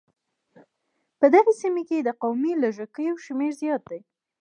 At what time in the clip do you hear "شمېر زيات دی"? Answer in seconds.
3.25-3.99